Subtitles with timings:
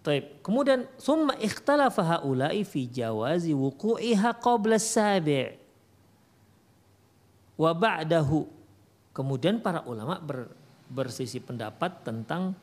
[0.00, 0.40] Taib.
[0.40, 5.52] Kemudian summa ikhtalafa haula'i fi jawazi wuqu'iha qabla sabi'
[7.60, 8.48] wa ba'dahu.
[9.12, 10.48] Kemudian para ulama ber,
[10.88, 12.56] bersisi pendapat tentang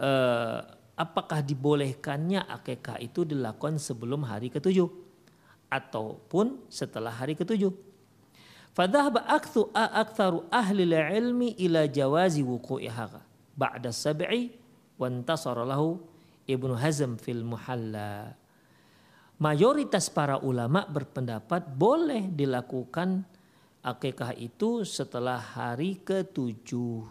[0.00, 0.58] eh,
[0.96, 4.88] apakah dibolehkannya akikah itu dilakukan sebelum hari ketujuh
[5.68, 7.72] ataupun setelah hari ketujuh.
[8.72, 13.20] Fadhahaba akthu aktsaru ahli ilmi ila jawazi wuqu'iha
[13.52, 14.56] ba'da sab'i
[14.96, 16.00] wa intasara lahu
[16.46, 18.36] Ibnu Hazm fil Muhalla.
[19.40, 23.24] Mayoritas para ulama berpendapat boleh dilakukan
[23.80, 27.08] akikah itu setelah hari ketujuh.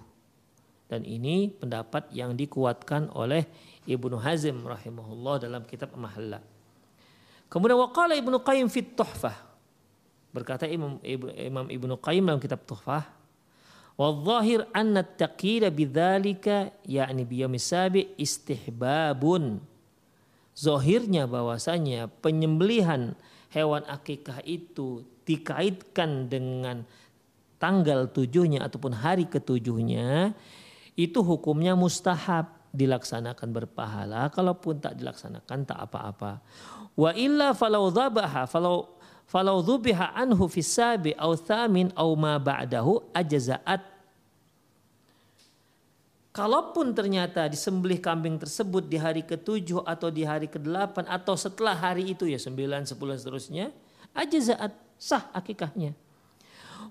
[0.89, 3.45] Dan ini pendapat yang dikuatkan oleh
[3.85, 6.41] Ibnu Hazm rahimahullah dalam kitab Mahalla.
[7.49, 9.37] Kemudian waqala Ibnu Qayyim fit Tuhfah.
[10.29, 11.01] Berkata Imam,
[11.65, 13.18] Ibnu Qayyim dalam kitab Tuhfah
[13.99, 19.59] Wadzahir anna taqira bidzalika yakni biyamis sabi istihbabun.
[20.55, 23.19] Zohirnya bahwasanya penyembelihan
[23.51, 26.87] hewan akikah itu dikaitkan dengan
[27.59, 30.31] tanggal tujuhnya ataupun hari ketujuhnya
[30.95, 36.39] itu hukumnya mustahab dilaksanakan berpahala kalaupun tak dilaksanakan tak apa-apa.
[36.95, 37.91] Wa illa falau
[38.47, 38.98] falau
[39.29, 44.01] falau dhubiha anhu fi sabi au thamin au ma ba'dahu ajza'at
[46.29, 52.13] Kalaupun ternyata disembelih kambing tersebut di hari ketujuh atau di hari kedelapan atau setelah hari
[52.13, 53.73] itu ya sembilan, sepuluh seterusnya,
[54.13, 55.91] ajza'at sah akikahnya.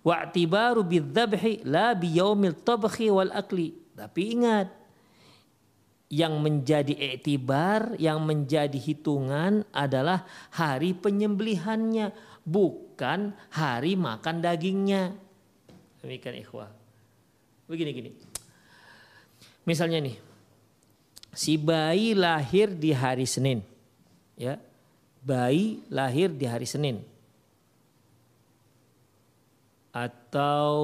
[0.02, 3.72] Wa'tibaru bidzabhi la biyaumil tabkhi wal akli.
[3.94, 4.68] Tapi ingat,
[6.08, 12.12] yang menjadi iktibar, yang menjadi hitungan adalah hari penyembelihannya,
[12.48, 15.12] bukan hari makan dagingnya.
[16.00, 16.72] Demikian ikhwah.
[17.68, 18.16] Begini-gini.
[19.68, 20.16] Misalnya nih,
[21.36, 23.60] si bayi lahir di hari Senin,
[24.40, 24.56] ya,
[25.20, 27.04] bayi lahir di hari Senin,
[29.92, 30.80] atau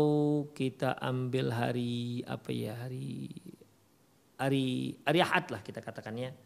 [0.52, 3.30] kita ambil hari apa ya hari
[4.36, 6.36] hari hari Ahad lah kita katakannya,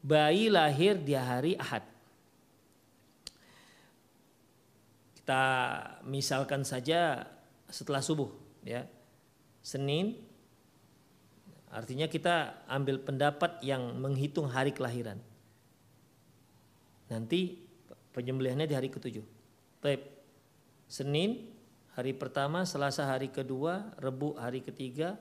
[0.00, 1.84] bayi lahir di hari Ahad.
[5.30, 5.46] Kita
[6.10, 7.22] misalkan saja
[7.70, 8.34] setelah subuh,
[8.66, 8.82] ya,
[9.62, 10.18] Senin
[11.70, 15.22] Artinya kita ambil pendapat yang menghitung hari kelahiran.
[17.06, 17.62] Nanti
[18.10, 19.22] penyembelihannya di hari ketujuh.
[19.78, 20.02] Baik.
[20.90, 21.46] Senin
[21.94, 25.14] hari pertama, Selasa hari kedua, Rebu hari ketiga.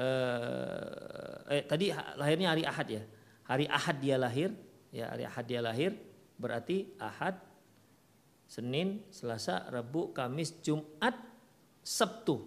[0.00, 3.04] Eh, eh tadi lahirnya hari Ahad ya.
[3.44, 4.56] Hari Ahad dia lahir,
[4.88, 5.92] ya hari Ahad dia lahir.
[6.40, 7.36] Berarti Ahad,
[8.46, 11.18] Senin, Selasa, Rebu, Kamis, Jumat,
[11.82, 12.46] Sabtu.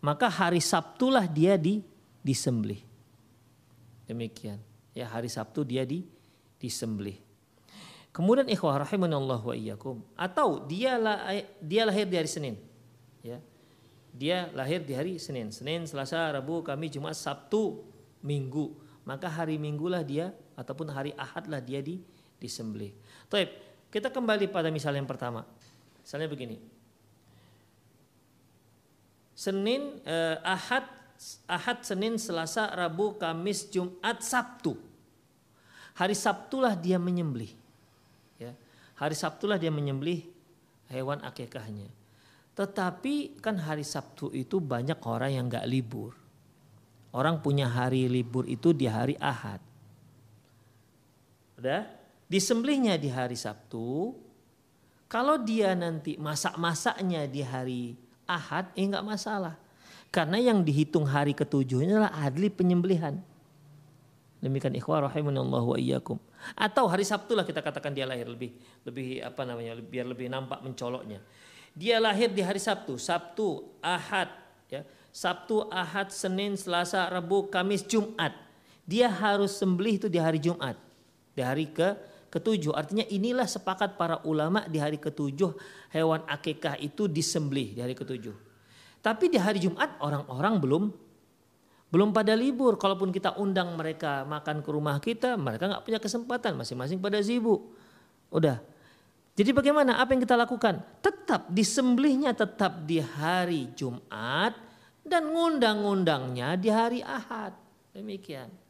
[0.00, 1.84] Maka hari Sabtulah dia di
[2.24, 2.80] disembelih.
[4.08, 4.60] Demikian.
[4.96, 6.08] Ya hari Sabtu dia di
[6.56, 7.20] disembelih.
[8.16, 11.28] Kemudian ikhwah rahimanallah wa iyyakum atau dia lah,
[11.60, 12.56] dia lahir di hari Senin.
[13.20, 13.44] Ya.
[14.16, 15.52] Dia lahir di hari Senin.
[15.52, 17.84] Senin, Selasa, Rabu, Kamis, Jumat, Sabtu,
[18.24, 18.72] Minggu.
[19.04, 22.00] Maka hari Minggu lah dia ataupun hari Ahad lah dia di
[22.40, 22.96] disembelih.
[23.28, 23.52] Taib,
[23.96, 25.48] kita kembali pada misal yang pertama.
[26.04, 26.60] Misalnya begini.
[29.32, 30.84] Senin, eh, Ahad,
[31.48, 34.76] Ahad, Senin, Selasa, Rabu, Kamis, Jumat, Sabtu.
[35.96, 37.48] Hari Sabtulah dia menyembelih.
[38.36, 38.52] Ya.
[39.00, 40.28] Hari Sabtulah dia menyembelih
[40.92, 41.88] hewan akikahnya.
[42.52, 46.12] Tetapi kan hari Sabtu itu banyak orang yang nggak libur.
[47.16, 49.64] Orang punya hari libur itu di hari Ahad.
[51.56, 52.05] Udah?
[52.26, 54.14] Disembelihnya di hari Sabtu.
[55.06, 57.94] Kalau dia nanti masak-masaknya di hari
[58.26, 59.54] Ahad, eh nggak masalah.
[60.10, 63.22] Karena yang dihitung hari ketujuhnya adalah adli penyembelihan.
[64.42, 66.18] Demikian ikhwah rahimanallahu wa iyyakum.
[66.58, 70.60] Atau hari Sabtu lah kita katakan dia lahir lebih lebih apa namanya biar lebih nampak
[70.62, 71.22] mencoloknya.
[71.76, 74.32] Dia lahir di hari Sabtu, Sabtu, Ahad,
[74.72, 74.82] ya.
[75.12, 78.32] Sabtu, Ahad, Senin, Selasa, Rabu, Kamis, Jumat.
[78.84, 80.76] Dia harus sembelih itu di hari Jumat.
[81.36, 81.96] Di hari ke
[82.36, 82.76] ketujuh.
[82.76, 85.56] Artinya inilah sepakat para ulama di hari ketujuh
[85.96, 88.36] hewan akikah itu disembelih di hari ketujuh.
[89.00, 90.84] Tapi di hari Jumat orang-orang belum
[91.88, 92.76] belum pada libur.
[92.76, 97.72] Kalaupun kita undang mereka makan ke rumah kita, mereka nggak punya kesempatan, masing-masing pada sibuk.
[98.28, 98.60] Udah.
[99.36, 100.00] Jadi bagaimana?
[100.00, 100.80] Apa yang kita lakukan?
[101.00, 104.56] Tetap disembelihnya tetap di hari Jumat
[105.04, 107.54] dan ngundang-undangnya di hari Ahad.
[107.92, 108.65] Demikian.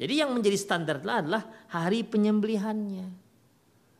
[0.00, 3.12] Jadi yang menjadi standar adalah hari penyembelihannya.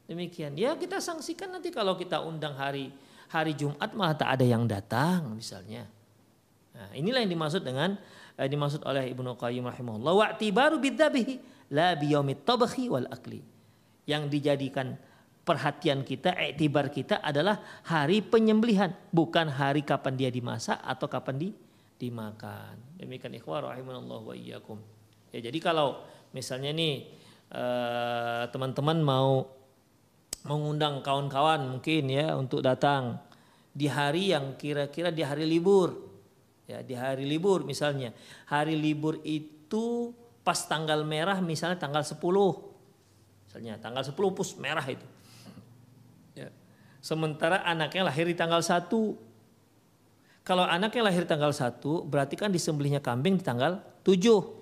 [0.08, 0.56] Demikian.
[0.56, 2.88] Ya kita sanksikan nanti kalau kita undang hari
[3.28, 5.84] hari Jumat malah tak ada yang datang misalnya.
[6.72, 8.00] Nah, inilah yang dimaksud dengan
[8.40, 13.44] eh, dimaksud oleh Ibnu Qayyim rahimahullah wa tibaru bidzabihi la biyaumit tabakhi wal akli.
[14.08, 14.96] Yang dijadikan
[15.44, 21.48] perhatian kita, iktibar kita adalah hari penyembelihan, bukan hari kapan dia dimasak atau kapan di
[22.00, 22.80] dimakan.
[22.96, 24.80] Demikian ikhwah rahimanallah wa iyyakum.
[25.30, 26.02] Ya jadi kalau
[26.34, 27.06] misalnya nih
[27.54, 29.46] eh, teman-teman mau
[30.46, 33.20] mengundang kawan-kawan mungkin ya untuk datang
[33.70, 36.10] di hari yang kira-kira di hari libur.
[36.66, 38.14] Ya di hari libur misalnya.
[38.46, 42.16] Hari libur itu pas tanggal merah misalnya tanggal 10
[43.46, 45.06] misalnya tanggal 10 pus merah itu.
[46.38, 46.48] Ya.
[47.02, 48.88] sementara anaknya lahir di tanggal 1
[50.46, 54.59] kalau anaknya lahir tanggal 1 berarti kan disembelihnya kambing di tanggal 7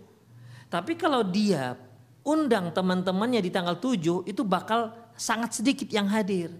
[0.68, 1.76] tapi kalau dia
[2.24, 6.52] undang teman-temannya di tanggal 7 itu bakal sangat sedikit yang hadir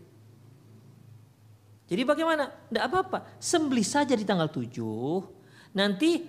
[1.88, 2.52] jadi bagaimana?
[2.68, 3.40] Tidak apa-apa.
[3.40, 5.40] Sembelih saja di tanggal 7
[5.72, 6.20] nanti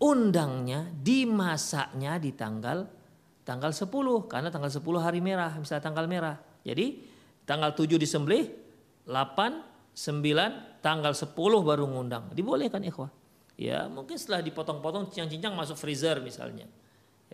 [0.00, 2.88] undangnya dimasaknya di tanggal
[3.44, 3.88] tanggal 10
[4.28, 6.40] karena tanggal 10 hari merah misalnya tanggal merah.
[6.64, 7.04] Jadi
[7.44, 8.48] tanggal 7 disembelih,
[9.04, 9.60] 8,
[9.92, 12.32] 9, tanggal 10 baru ngundang.
[12.32, 13.12] Dibolehkan ikhwah.
[13.60, 16.64] Ya, mungkin setelah dipotong-potong cincang-cincang masuk freezer misalnya.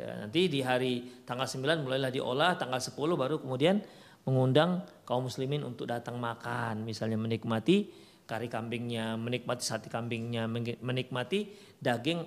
[0.01, 3.85] Ya, nanti di hari tanggal 9 mulailah diolah, tanggal 10 baru kemudian
[4.25, 7.93] mengundang kaum muslimin untuk datang makan, misalnya menikmati
[8.25, 10.49] kari kambingnya, menikmati sate kambingnya,
[10.81, 11.53] menikmati
[11.85, 12.25] daging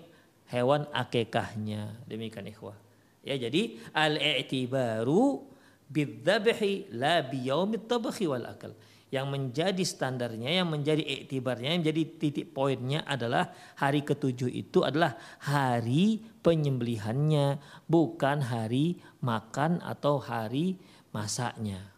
[0.54, 2.06] hewan akekahnya.
[2.06, 2.78] Demikian ikhwah.
[3.26, 5.50] Ya jadi al-i'tibaru
[5.90, 8.78] bidzabhi la biyaumit tabakhi wal akal.
[9.14, 15.14] Yang menjadi standarnya, yang menjadi iktibarnya, yang menjadi titik poinnya adalah hari ketujuh itu adalah
[15.38, 20.82] hari penyembelihannya, bukan hari makan atau hari
[21.14, 21.94] masaknya.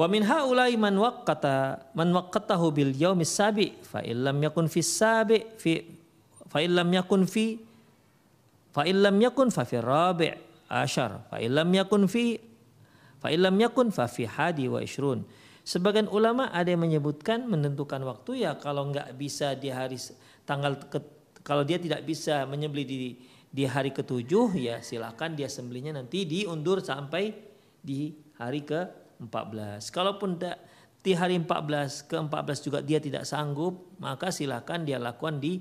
[0.00, 5.44] Wa min haula'i man waqqata man waqqatahu bil yaumis sabi fa illam yakun fi sabi
[5.60, 5.84] fi
[6.48, 7.60] fa illam yakun fi
[8.72, 10.32] fa illam yakun fa fi rabi'
[10.72, 12.40] ashar fa illam yakun fi
[13.20, 15.22] fa illam yakun fa fi hadi wa ishrun
[15.60, 20.00] Sebagian ulama ada yang menyebutkan menentukan waktu ya kalau nggak bisa di hari
[20.48, 20.98] tanggal ke,
[21.44, 23.20] kalau dia tidak bisa menyembelih di
[23.50, 27.34] di hari ketujuh ya silakan dia sembelihnya nanti diundur sampai
[27.78, 28.80] di hari ke
[29.20, 29.92] 14.
[29.92, 30.64] Kalaupun tidak
[31.04, 35.60] di hari 14 ke 14 juga dia tidak sanggup, maka silakan dia lakukan di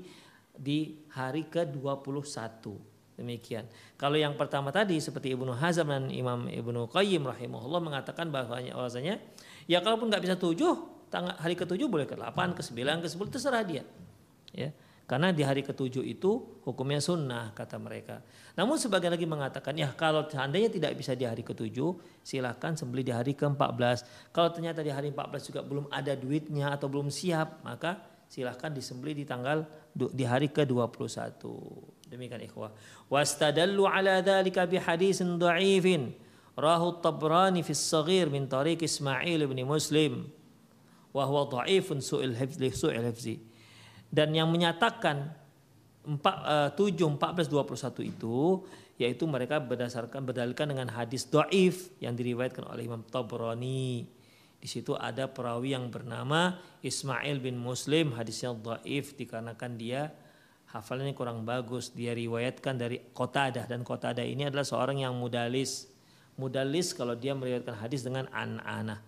[0.56, 2.89] di hari ke-21.
[3.20, 3.68] Demikian.
[4.00, 9.20] Kalau yang pertama tadi seperti Ibnu Hazm dan Imam Ibnu Qayyim rahimahullah mengatakan bahwanya bahwasanya
[9.68, 10.72] ya kalaupun nggak bisa tujuh,
[11.12, 13.84] hari ketujuh boleh ke 8, ke 9, ke 10 terserah dia.
[14.56, 14.72] Ya.
[15.10, 18.22] Karena di hari ketujuh itu hukumnya sunnah kata mereka.
[18.54, 23.10] Namun sebagian lagi mengatakan ya kalau seandainya tidak bisa di hari ketujuh silahkan sembeli di
[23.10, 24.06] hari ke-14.
[24.30, 29.18] Kalau ternyata di hari 14 juga belum ada duitnya atau belum siap maka silahkan disembeli
[29.18, 29.66] di tanggal
[29.98, 31.42] di hari ke-21.
[32.10, 32.74] Demikian ikhwah.
[33.08, 36.12] Wastadallu ala dhalika bi hadisin dha'ifin
[36.58, 40.28] rahu tabrani fi saghir min tariq Ismail bin Muslim
[41.14, 43.36] wa huwa dha'ifun su'il hifzi su'il hifzi
[44.10, 45.38] dan yang menyatakan
[46.06, 48.66] 4, uh, 7, 14, 21 itu
[49.00, 54.04] yaitu mereka berdasarkan berdalilkan dengan hadis doif yang diriwayatkan oleh Imam Tabrani.
[54.60, 60.12] Di situ ada perawi yang bernama Ismail bin Muslim hadisnya doif dikarenakan dia
[60.74, 61.90] hafalannya kurang bagus.
[61.94, 65.90] Dia riwayatkan dari Qatadah dan Qatadah ini adalah seorang yang mudalis.
[66.40, 69.02] Mudalis kalau dia meriwayatkan hadis dengan an-anah.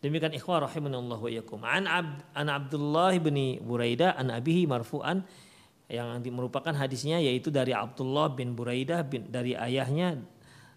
[0.00, 1.60] Demikian ikhwah rahimanallahu wa iyyakum.
[1.60, 5.28] An, Abd, an Abdullah bin Buraidah an abihi marfu'an
[5.90, 10.22] yang merupakan hadisnya yaitu dari Abdullah bin Buraidah bin, dari ayahnya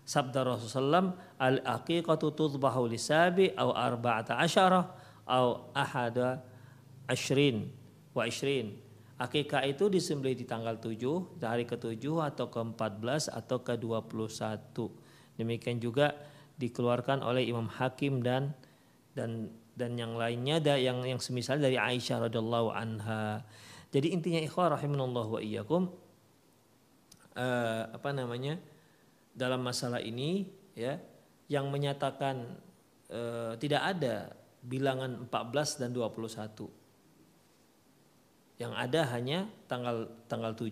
[0.04, 4.90] sabda Rasulullah al aqiqatu tudbahu lisabi au arba'ata asyara
[5.30, 6.44] au ahada
[7.08, 7.72] ashrin
[8.12, 8.76] wa ishrin
[9.24, 11.00] Akikah itu disembelih di tanggal 7,
[11.40, 14.76] di hari ke-7 atau ke-14 atau ke-21.
[15.40, 16.12] Demikian juga
[16.60, 18.52] dikeluarkan oleh Imam Hakim dan
[19.16, 19.48] dan
[19.80, 23.48] dan yang lainnya ada yang yang semisal dari Aisyah radhiallahu anha.
[23.96, 25.88] Jadi intinya ikhwah rahimanallah wa iyyakum
[27.40, 28.60] uh, apa namanya?
[29.34, 30.46] dalam masalah ini
[30.78, 31.02] ya
[31.50, 32.54] yang menyatakan
[33.10, 34.30] eh, tidak ada
[34.62, 36.83] bilangan 14 dan 21.
[38.64, 40.72] Yang ada hanya tanggal tanggal 7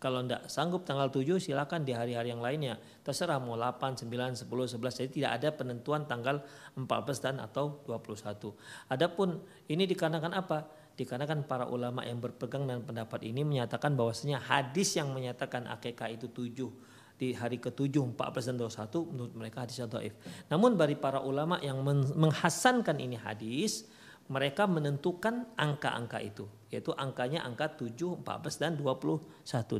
[0.00, 2.80] kalau tidak sanggup tanggal 7 silakan di hari-hari yang lainnya.
[3.04, 4.80] Terserah mau 8, 9, 10, 11.
[5.04, 6.40] Jadi tidak ada penentuan tanggal
[6.72, 8.56] 14 dan atau 21.
[8.88, 10.64] Adapun ini dikarenakan apa?
[10.96, 16.32] Dikarenakan para ulama yang berpegang dengan pendapat ini menyatakan bahwasanya hadis yang menyatakan akekah itu
[16.32, 18.16] 7 di hari ke-7, 14
[18.48, 20.16] dan 21 menurut mereka hadis dhaif.
[20.48, 21.84] Namun bagi para ulama yang
[22.16, 23.84] menghasankan ini hadis,
[24.30, 29.26] mereka menentukan angka-angka itu yaitu angkanya angka 7, 14 dan 21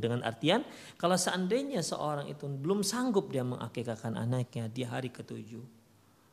[0.03, 0.61] dengan artian
[0.99, 5.63] kalau seandainya seorang itu belum sanggup dia mengakikahkan anaknya di hari ketujuh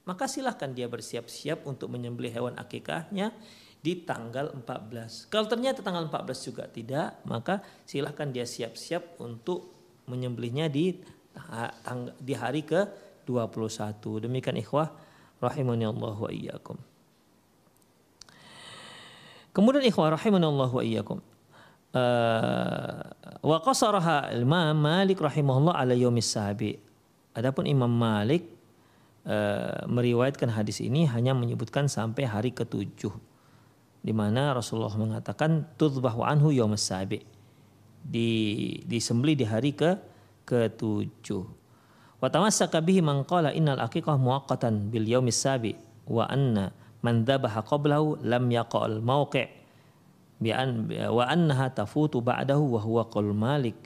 [0.02, 3.30] maka silahkan dia bersiap-siap untuk menyembelih hewan akikahnya
[3.78, 9.78] di tanggal 14 kalau ternyata tanggal 14 juga tidak maka silahkan dia siap-siap untuk
[10.10, 10.98] menyembelihnya di
[12.18, 12.80] di hari ke
[13.22, 14.90] 21 demikian ikhwah
[15.38, 16.87] rahimani Allah wa iyyakum
[19.58, 21.18] Kemudian ikhwah rahimanallahu wa iyyakum.
[21.90, 23.02] Uh,
[23.42, 26.78] wa qasaraha Imam Malik rahimahullah ala yaumis sabi.
[27.34, 28.46] Adapun Imam Malik
[29.26, 33.10] uh, meriwayatkan hadis ini hanya menyebutkan sampai hari ketujuh
[33.98, 37.18] di mana Rasulullah mengatakan tudbahu anhu yaumis sabi.
[37.98, 38.30] Di
[38.86, 39.98] disembeli di hari ke
[40.46, 41.42] ketujuh.
[42.22, 45.74] Wa tamassaka bihi man qala innal aqiqah muaqqatan bil yaumis sabi
[46.06, 46.70] wa anna
[47.04, 49.46] man dzabaha qablahu lam yaqal mauqi'
[50.38, 53.78] bi an wa annaha tafutu ba'dahu wa huwa qaul Malik.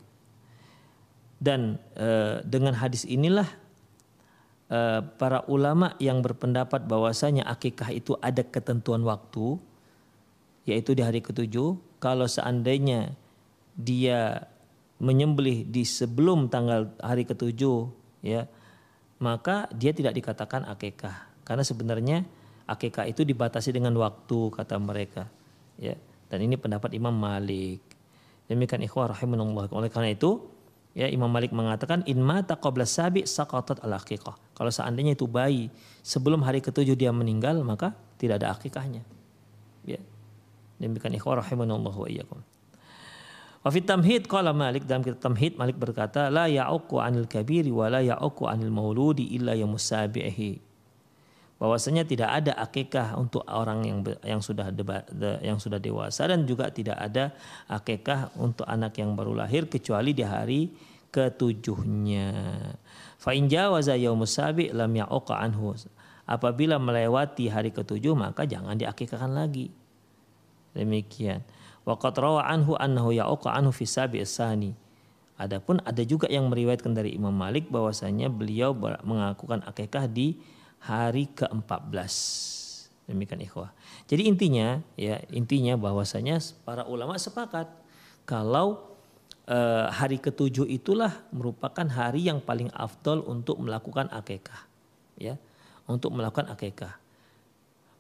[1.43, 3.49] Dan e, dengan hadis inilah
[4.71, 9.59] e, para ulama yang berpendapat bahwasanya akikah itu ada ketentuan waktu
[10.63, 13.19] yaitu di hari ketujuh kalau seandainya
[13.75, 14.47] dia
[15.03, 17.91] menyembelih di sebelum tanggal hari ketujuh
[18.23, 18.47] ya
[19.19, 21.31] maka dia tidak dikatakan akikah.
[21.43, 22.23] Karena sebenarnya
[22.67, 25.27] akikah itu dibatasi dengan waktu kata mereka
[25.79, 25.97] ya.
[26.33, 27.85] Dan ini pendapat Imam Malik.
[28.49, 30.49] Demikian ikhwah rahimanullah oleh karena itu
[30.97, 34.37] ya Imam Malik mengatakan in mata qabla sabi saqatat al akikah.
[34.57, 35.69] Kalau seandainya itu bayi
[36.01, 39.05] sebelum hari ketujuh dia meninggal maka tidak ada akikahnya
[39.85, 40.01] ya.
[40.81, 42.41] Demikian ikhwah rahimanullah wa iyyakum.
[43.63, 47.87] Wa fit tamhid qala Malik dalam kitab tamhid Malik berkata la ya'uqu 'anil kabiri wa
[47.87, 50.72] la ya'uqu 'anil mauludi illa yamusabihi
[51.63, 55.07] bahwasanya tidak ada akikah untuk orang yang yang sudah deba,
[55.39, 57.31] yang sudah dewasa dan juga tidak ada
[57.71, 60.75] akikah untuk anak yang baru lahir kecuali di hari
[61.15, 62.35] ketujuhnya.
[63.15, 65.79] Fa in jawaza yaumus sabi lam ya'uqa anhu.
[66.27, 69.71] Apabila melewati hari ketujuh maka jangan diakikahkan lagi.
[70.75, 71.47] Demikian.
[71.87, 74.75] Wa qad rawa anhu annahu ya'uqa anhu fi sabi sani.
[75.39, 78.75] Adapun ada juga yang meriwayatkan dari Imam Malik bahwasanya beliau
[79.07, 80.43] mengakukan akikah di
[80.83, 82.15] hari ke-14.
[83.07, 83.71] Demikian ikhwah.
[84.07, 87.71] Jadi intinya ya intinya bahwasanya para ulama sepakat
[88.27, 88.99] kalau
[89.47, 94.71] eh, hari ketujuh itulah merupakan hari yang paling afdol untuk melakukan akekah
[95.19, 95.35] ya
[95.91, 97.03] untuk melakukan akekah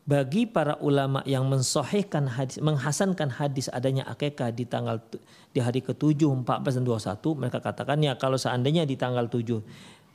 [0.03, 4.99] bagi para ulama yang mensohhikan hadis, menghasankan hadis adanya akekah di tanggal
[5.55, 9.63] di hari ke-7, 14 dan 21, mereka katakan ya kalau seandainya di tanggal 7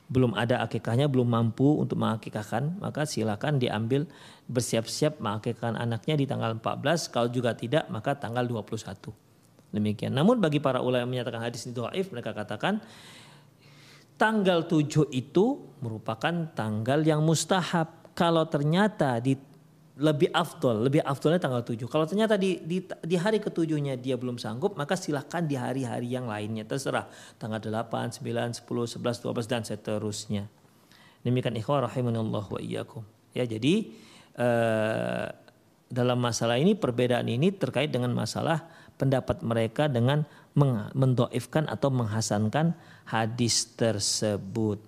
[0.08, 4.08] belum ada akikahnya, belum mampu untuk mengakikahkan, maka silakan diambil
[4.48, 9.12] bersiap-siap mengakikahkan anaknya di tanggal 14, kalau juga tidak maka tanggal 21.
[9.68, 10.16] Demikian.
[10.16, 12.80] Namun bagi para ulama yang menyatakan hadis itu dhaif, mereka katakan
[14.16, 15.44] tanggal 7 itu
[15.84, 18.10] merupakan tanggal yang mustahab.
[18.16, 19.36] Kalau ternyata di
[19.98, 21.74] lebih afdol, lebih afdolnya tanggal 7.
[21.90, 26.30] Kalau ternyata di, di, di hari ketujuhnya dia belum sanggup, maka silahkan di hari-hari yang
[26.30, 26.62] lainnya.
[26.62, 30.46] Terserah tanggal 8, 9, 10, 11, 12 dan seterusnya.
[31.26, 33.02] Demikian ikhwah rahimanallah wa iyyakum.
[33.34, 33.90] Ya jadi
[34.38, 35.26] eh,
[35.90, 38.70] dalam masalah ini perbedaan ini terkait dengan masalah
[39.02, 40.22] pendapat mereka dengan
[40.94, 44.78] mendoifkan atau menghasankan hadis tersebut.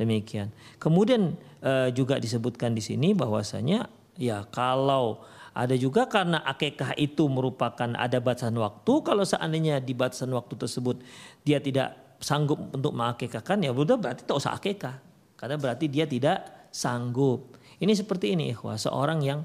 [0.00, 0.48] Demikian.
[0.80, 7.94] Kemudian eh, juga disebutkan di sini bahwasanya Ya kalau ada juga karena akekah itu merupakan
[7.94, 8.92] ada batasan waktu.
[9.06, 11.02] Kalau seandainya di batasan waktu tersebut
[11.46, 14.98] dia tidak sanggup untuk mengakekahkan ya udah berarti tak usah akekah.
[15.38, 17.54] Karena berarti dia tidak sanggup.
[17.78, 19.40] Ini seperti ini ikhwah, seorang yang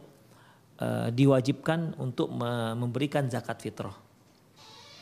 [0.82, 3.94] uh, diwajibkan untuk memberikan zakat fitrah.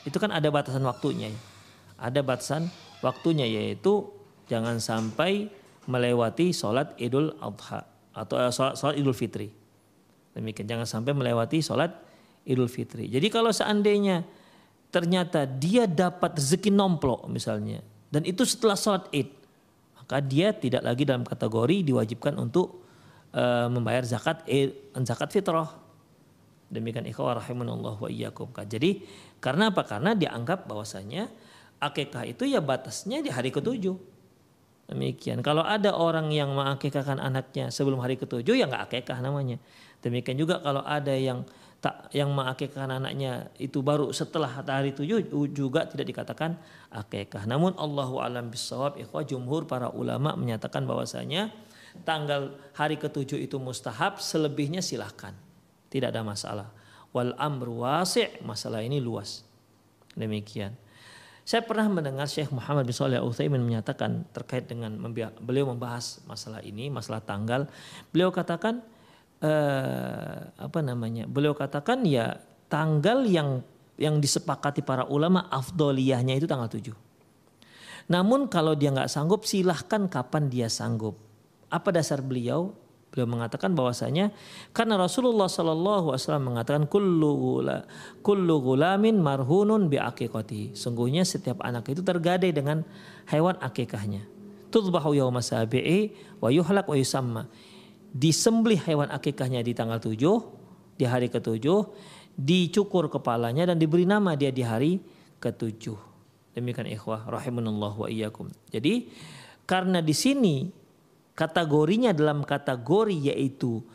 [0.07, 1.31] Itu kan ada batasan waktunya.
[1.31, 1.39] Ya.
[1.97, 2.71] Ada batasan
[3.03, 4.11] waktunya yaitu
[4.47, 5.51] jangan sampai
[5.87, 9.53] melewati sholat idul adha atau uh, sholat, sholat Idul Fitri.
[10.33, 11.93] Demikian jangan sampai melewati sholat
[12.49, 13.05] Idul Fitri.
[13.05, 14.25] Jadi kalau seandainya
[14.89, 19.29] ternyata dia dapat rezeki nomplok misalnya dan itu setelah sholat Id,
[19.99, 22.87] maka dia tidak lagi dalam kategori diwajibkan untuk
[23.35, 24.71] uh, membayar zakat eh,
[25.03, 25.67] zakat fitrah.
[26.67, 28.51] Demikian ikhwah rahimanallah wa iyyakum.
[28.51, 29.03] Jadi
[29.39, 29.87] karena apa?
[29.87, 31.31] Karena dianggap bahwasanya
[31.79, 33.95] akikah itu ya batasnya di hari ketujuh.
[34.87, 35.43] Demikian.
[35.43, 39.59] Kalau ada orang yang mengakikahkan anaknya sebelum hari ketujuh ya nggak akikah namanya.
[39.99, 41.43] Demikian juga kalau ada yang
[41.77, 46.55] tak yang mengakikahkan anaknya itu baru setelah hari tujuh juga tidak dikatakan
[46.89, 47.43] akikah.
[47.43, 51.51] Namun Allahu alam bisawab ikhwah jumhur para ulama menyatakan bahwasanya
[52.07, 55.35] tanggal hari ketujuh itu mustahab selebihnya silahkan.
[55.91, 56.71] Tidak ada masalah.
[57.11, 59.43] Wal amru wasi' masalah ini luas.
[60.15, 60.86] Demikian.
[61.47, 64.91] Saya pernah mendengar Syekh Muhammad bin Shalih Al-Utsaimin menyatakan terkait dengan
[65.39, 67.71] beliau membahas masalah ini, masalah tanggal.
[68.11, 68.83] Beliau katakan
[69.39, 71.23] eh, apa namanya?
[71.23, 72.35] Beliau katakan ya
[72.67, 73.63] tanggal yang
[73.95, 76.91] yang disepakati para ulama afdoliyahnya itu tanggal 7.
[78.11, 81.15] Namun kalau dia nggak sanggup silahkan kapan dia sanggup.
[81.71, 82.75] Apa dasar beliau?
[83.17, 84.29] Beliau mengatakan bahwasanya
[84.77, 87.89] karena Rasulullah Shallallahu Alaihi Wasallam mengatakan kullu gula,
[88.21, 90.77] kullu gulamin marhunun bi akikati.
[90.77, 92.85] Sungguhnya setiap anak itu tergadai dengan
[93.25, 94.21] hewan akikahnya.
[94.69, 97.49] Tudbahu yawma sabi'i wa yuhlak wa yusamma
[98.13, 100.13] disembelih hewan akikahnya di tanggal 7
[100.97, 101.79] di hari ketujuh
[102.37, 105.01] dicukur kepalanya dan diberi nama dia di hari
[105.37, 105.97] ketujuh
[106.57, 109.05] demikian ikhwah rahimanallah wa iyyakum jadi
[109.69, 110.55] karena di sini
[111.37, 113.85] kategorinya dalam kategori yaitu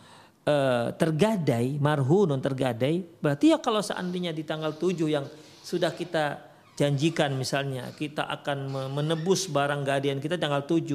[0.47, 5.27] uh, tergadai marhunun tergadai berarti ya kalau seandainya di tanggal 7 yang
[5.67, 6.39] sudah kita
[6.79, 10.87] janjikan misalnya kita akan menebus barang gadian kita tanggal 7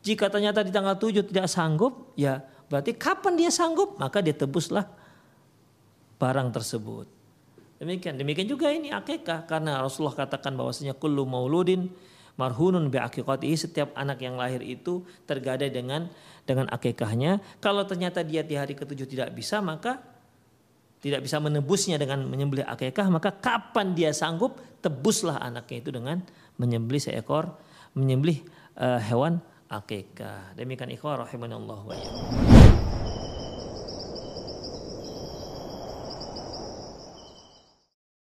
[0.00, 2.40] jika ternyata di tanggal 7 tidak sanggup ya
[2.70, 4.86] Berarti kapan dia sanggup, maka dia tebuslah
[6.22, 7.10] barang tersebut.
[7.82, 9.42] Demikian, demikian juga ini akikah.
[9.50, 11.90] Karena Rasulullah katakan bahwasanya kullu mauludin
[12.38, 16.10] marhunun bi aqiqatihi setiap anak yang lahir itu tergadai dengan
[16.44, 17.38] dengan akikahnya.
[17.62, 20.02] Kalau ternyata dia di hari ketujuh tidak bisa, maka
[21.00, 26.20] tidak bisa menebusnya dengan menyembelih akikah, maka kapan dia sanggup tebuslah anaknya itu dengan
[26.60, 27.56] menyembelih seekor
[27.96, 28.44] menyembelih
[28.76, 29.40] uh, hewan
[29.72, 30.52] akikah.
[30.54, 32.59] Demikian ikhwah rahimanallahu wa